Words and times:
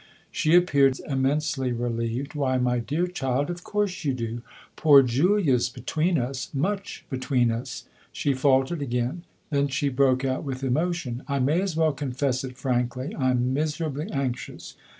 She 0.31 0.55
appeared 0.55 0.99
immensely 1.01 1.71
relieved." 1.71 2.33
Why, 2.33 2.57
my 2.57 2.79
dear 2.79 3.05
child, 3.05 3.51
of 3.51 3.63
course 3.63 4.03
you 4.03 4.15
do! 4.15 4.41
Poor 4.75 5.03
Julia's 5.03 5.69
between 5.69 6.17
us 6.17 6.49
much 6.55 7.05
between 7.11 7.51
us." 7.51 7.85
She 8.11 8.33
faltered 8.33 8.81
again; 8.81 9.25
then 9.51 9.67
she 9.67 9.89
broke 9.89 10.25
out 10.25 10.43
with 10.43 10.63
emotion:" 10.63 11.21
I 11.27 11.37
may 11.37 11.61
as 11.61 11.75
well 11.75 11.91
confess 11.93 12.43
it 12.43 12.57
frankly 12.57 13.15
I'm 13.15 13.53
miserably 13.53 14.07
anxious. 14.11 14.75